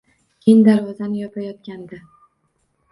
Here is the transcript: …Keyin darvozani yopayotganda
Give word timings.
…Keyin 0.39 0.63
darvozani 0.67 1.21
yopayotganda 1.21 2.01